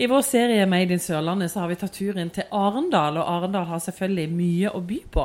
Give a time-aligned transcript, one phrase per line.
[0.00, 3.64] I vår serie Made in Sørlandet så har vi tatt turen til Arendal, og Arendal
[3.66, 5.24] har selvfølgelig mye å by på.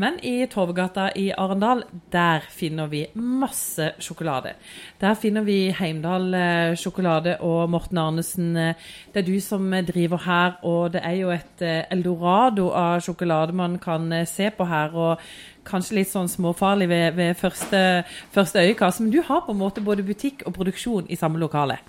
[0.00, 4.54] Men i Torvegata i Arendal, der finner vi masse sjokolade.
[5.02, 8.56] Der finner vi Heimdal eh, sjokolade og Morten Arnesen.
[8.56, 8.80] eh,
[9.12, 13.52] Det er du som driver her, og det er jo et eh, eldorado av sjokolade
[13.52, 14.96] man kan se på her.
[14.96, 15.20] og
[15.68, 17.84] Kanskje litt sånn småfarlig ved, ved første,
[18.32, 21.82] første øyekast, men du har på en måte både butikk og produksjon i samme lokale.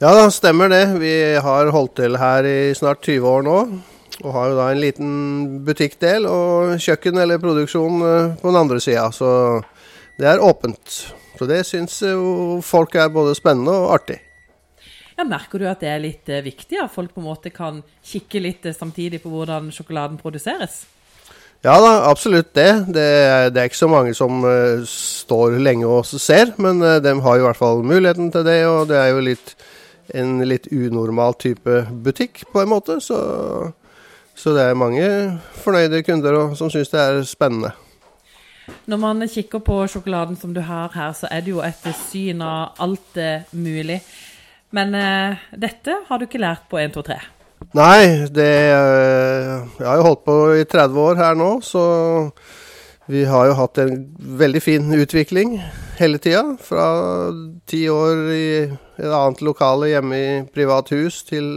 [0.00, 0.94] Ja, da stemmer det.
[0.96, 1.12] Vi
[1.44, 3.56] har holdt til her i snart 20 år nå.
[4.24, 5.08] Og har jo da en liten
[5.66, 9.10] butikkdel og kjøkken eller produksjon eh, på den andre sida.
[9.12, 9.28] Så
[10.16, 10.94] det er åpent.
[11.36, 14.16] Så det syns jo folk er både spennende og artig.
[15.18, 17.82] Ja, merker du at det er litt eh, viktig at folk på en måte kan
[18.00, 20.86] kikke litt eh, samtidig på hvordan sjokoladen produseres?
[21.60, 22.70] Ja da, absolutt det.
[22.96, 24.40] Det er, det er ikke så mange som
[24.88, 28.62] står lenge og ser, men de har jo i hvert fall muligheten til det.
[28.64, 29.52] Og det er jo litt,
[30.14, 32.98] en litt unormal type butikk på en måte.
[33.04, 33.18] Så,
[34.34, 35.06] så det er mange
[35.62, 37.72] fornøyde kunder og, som syns det er spennende.
[38.86, 42.42] Når man kikker på sjokoladen som du har her, så er det jo et syn
[42.46, 43.18] av alt
[43.50, 43.98] mulig.
[44.70, 47.18] Men eh, dette har du ikke lært på 1, 2, 3.
[47.76, 51.82] Nei, det eh, Jeg har jo holdt på i 30 år her nå, så
[53.06, 55.56] vi har jo hatt en veldig fin utvikling
[55.98, 56.42] hele tida.
[56.62, 56.86] Fra
[57.66, 61.48] ti år i et annet lokale hjemme i privat hus til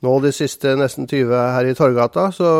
[0.00, 2.28] nå de siste nesten 20 her i Torgata.
[2.32, 2.50] Så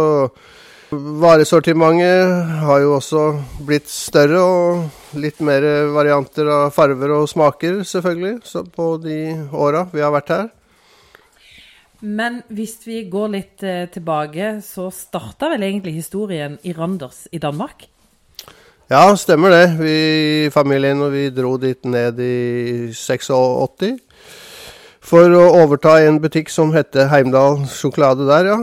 [0.91, 3.25] varesortimentet har jo også
[3.67, 8.41] blitt større og litt mer varianter av farver og smaker, selvfølgelig,
[8.75, 9.21] på de
[9.55, 10.49] åra vi har vært her.
[12.01, 17.41] Men hvis vi går litt eh, tilbake, så starta vel egentlig historien i Randers i
[17.43, 17.85] Danmark?
[18.91, 19.67] Ja, stemmer det.
[19.79, 24.01] Vi familien og vi dro dit ned i 86
[25.11, 28.59] for å overta en butikk som heter Heimdal sjokolade der, ja.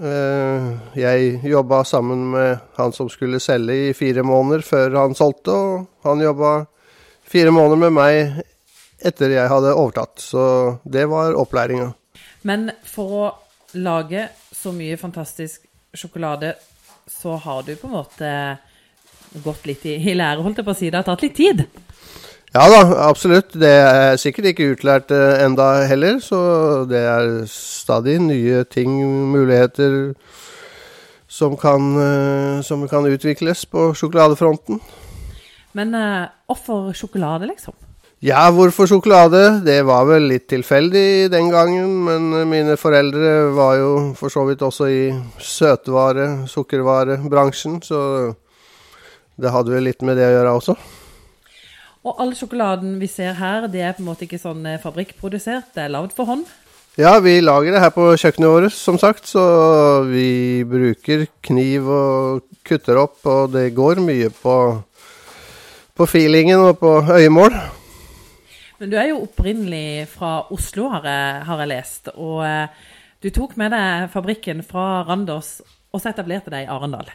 [0.00, 0.66] Eh,
[1.00, 5.86] Jeg jobba sammen med han som skulle selge i fire måneder før han solgte, og
[6.06, 6.66] han jobba
[7.24, 8.42] fire måneder med meg
[9.00, 10.18] etter jeg hadde overtatt.
[10.20, 11.92] Så det var opplæringa.
[12.46, 13.24] Men for å
[13.80, 16.54] lage så mye fantastisk sjokolade,
[17.10, 18.32] så har du på en måte
[19.44, 20.90] gått litt i, i lære, holdt jeg på å si.
[20.90, 21.64] Det har tatt litt tid.
[22.50, 23.52] Ja da, absolutt.
[23.54, 26.40] Det er sikkert ikke utlært eh, enda heller, så
[26.90, 28.96] det er stadig nye ting,
[29.30, 30.16] muligheter,
[31.30, 34.80] som kan, eh, som kan utvikles på sjokoladefronten.
[35.78, 37.76] Men eh, hvorfor sjokolade, liksom?
[38.20, 39.62] Ja, hvorfor sjokolade?
[39.64, 44.60] Det var vel litt tilfeldig den gangen, men mine foreldre var jo for så vidt
[44.60, 45.06] også i
[45.40, 48.00] søtvare-, sukkervarebransjen, så
[49.40, 50.76] det hadde vel litt med det å gjøre også.
[52.04, 55.72] Og all sjokoladen vi ser her, det er på en måte ikke sånn eh, fabrikkprodusert,
[55.72, 56.44] det er lagd for hånd.
[57.00, 59.48] Ja, vi lager det her på kjøkkenet vårt, som sagt, så
[60.04, 64.62] vi bruker kniv og kutter opp, og det går mye på,
[65.96, 67.79] på feelingen og på øyemål.
[68.80, 72.06] Men du er jo opprinnelig fra Oslo, har jeg, har jeg lest.
[72.16, 72.86] Og eh,
[73.20, 75.58] du tok med deg fabrikken fra Randers,
[75.92, 77.10] og så etablerte deg i Arendal.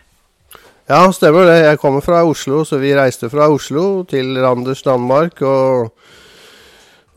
[0.86, 1.64] Ja, stemmer det.
[1.66, 5.90] Jeg kommer fra Oslo, så vi reiste fra Oslo til Randers, Danmark, og,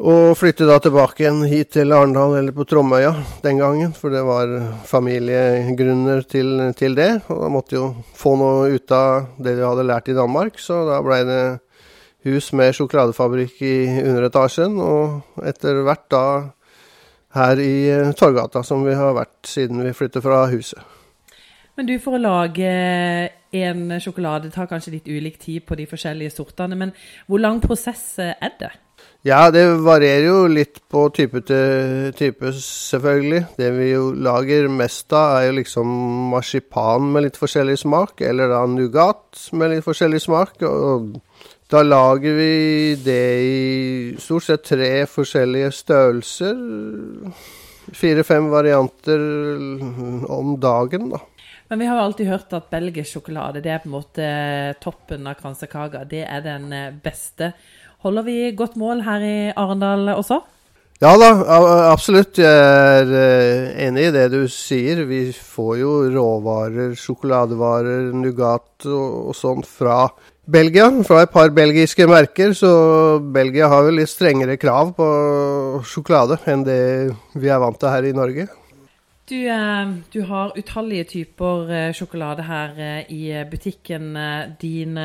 [0.01, 3.13] og flyttet da tilbake igjen hit til Arendal, eller på Tromøya
[3.45, 4.57] den gangen, for det var
[4.89, 7.11] familiegrunner til, til det.
[7.29, 10.87] Og da måtte jo få noe ut av det vi hadde lært i Danmark, så
[10.89, 11.43] da blei det
[12.27, 16.25] hus med sjokoladefabrikk i underetasjen, og etter hvert da
[17.37, 20.81] her i eh, Torgata, som vi har vært siden vi flyttet fra huset.
[21.79, 22.69] Men du, for å lage
[23.55, 26.93] en sjokolade tar kanskje litt ulik tid på de forskjellige sortene, men
[27.29, 28.75] hvor lang prosess eh, er det?
[29.27, 33.45] Ja, det varierer jo litt på type til type, selvfølgelig.
[33.59, 35.95] Det vi jo lager mest av, er jo liksom
[36.33, 40.63] marsipan med litt forskjellig smak, eller da nougat med litt forskjellig smak.
[40.67, 41.19] og
[41.69, 42.53] da lager vi
[43.05, 46.61] det i stort sett tre forskjellige størrelser.
[47.93, 49.21] Fire-fem varianter
[50.33, 51.21] om dagen, da.
[51.69, 54.29] Men vi har alltid hørt at belgisk sjokolade det er på en måte
[54.81, 56.07] toppen av kransekaka.
[56.09, 57.53] Det er den eh, beste.
[58.05, 60.41] Holder vi godt mål her i Arendal også?
[60.99, 61.29] Ja da,
[61.93, 62.41] absolutt.
[62.41, 65.05] Jeg er eh, enig i det du sier.
[65.11, 70.07] Vi får jo råvarer, sjokoladevarer, Nougat og, og sånn fra
[70.49, 70.89] Belgia.
[71.05, 72.55] Fra et par belgiske merker.
[72.57, 72.71] Så
[73.21, 75.09] Belgia har vel litt strengere krav på
[75.85, 76.81] sjokolade enn det
[77.37, 78.49] vi er vant til her i Norge.
[79.29, 84.17] Du, eh, du har utallige typer eh, sjokolade her eh, i butikken
[84.61, 84.97] din.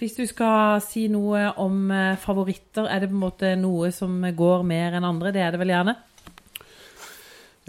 [0.00, 4.66] Hvis du skal si noe om favoritter, er det på en måte noe som går
[4.66, 5.30] mer enn andre?
[5.30, 5.94] Det er det vel gjerne?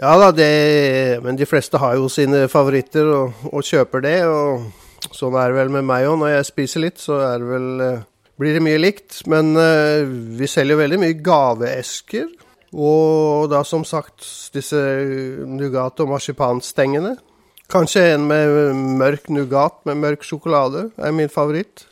[0.02, 4.18] Ja da, det, men de fleste har jo sine favoritter og, og kjøper det.
[4.26, 4.85] og
[5.16, 6.18] Sånn er det vel med meg òg.
[6.22, 8.04] Når jeg spiser litt, så er det vel, eh,
[8.42, 9.22] blir det mye likt.
[9.32, 10.04] Men uh,
[10.40, 12.28] vi selger veldig mye gaveesker.
[12.76, 14.82] Og da som sagt disse
[15.48, 17.16] Nougat- og marsipanstengene.
[17.72, 21.88] Kanskje en med mørk Nougat med mørk sjokolade er min favoritt.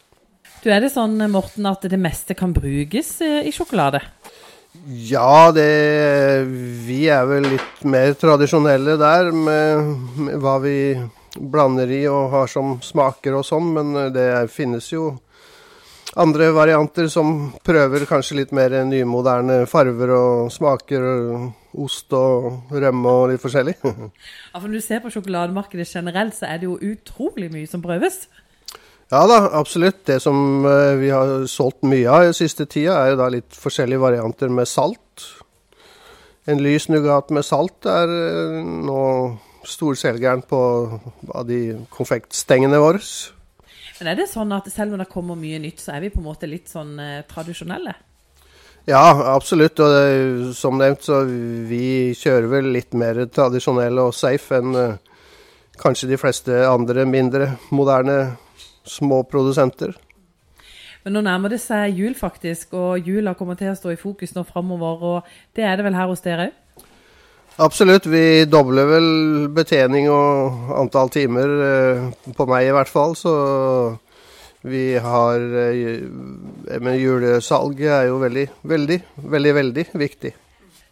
[0.64, 4.04] Du, Er det sånn Morten, at det meste kan brukes i sjokolade?
[4.88, 6.46] Ja, det
[6.88, 10.78] Vi er vel litt mer tradisjonelle der med, med, hva vi
[11.40, 15.12] blander i og har som smaker og sånn, men det finnes jo
[16.20, 21.06] andre varianter som prøver kanskje litt mer nymoderne farver og smaker.
[21.74, 23.74] Ost og rømme og litt forskjellig.
[23.84, 27.82] ja, for Når du ser på sjokolademarkedet generelt, så er det jo utrolig mye som
[27.82, 28.28] prøves.
[29.10, 30.04] Ja da, absolutt.
[30.06, 33.58] Det som eh, vi har solgt mye av i siste tida, er jo da litt
[33.58, 35.26] forskjellige varianter med salt.
[36.46, 38.62] En lys Nougat med salt er eh,
[39.64, 40.60] nå storselgeren på
[41.34, 43.00] av de konfektstengene våre.
[44.00, 46.20] Men er det sånn at selv om det kommer mye nytt, så er vi på
[46.20, 47.94] en måte litt sånn eh, tradisjonelle?
[48.86, 49.80] Ja, absolutt.
[49.80, 54.98] Og det, som nevnt, så vi kjører vel litt mer tradisjonelle og safe enn eh,
[55.80, 58.36] kanskje de fleste andre mindre moderne
[58.84, 59.94] små produsenter.
[61.04, 64.36] Men nå nærmer det seg jul, faktisk, og jula kommer til å stå i fokus
[64.36, 65.04] nå framover.
[65.04, 66.60] Og det er det vel her hos dere òg?
[67.62, 68.08] Absolutt.
[68.10, 69.10] Vi dobler vel
[69.54, 73.16] betjening og antall timer, eh, på meg i hvert fall.
[73.16, 73.34] Så
[74.64, 80.34] vi har eh, Men julesalget er jo veldig, veldig, veldig, veldig viktig.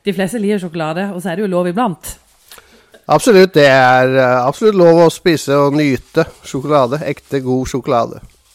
[0.05, 2.17] De fleste liker sjokolade, og så er det jo lov iblant?
[3.07, 3.53] Absolutt.
[3.53, 7.01] Det er eh, absolutt lov å spise og nyte sjokolade.
[7.09, 8.21] Ekte, god sjokolade.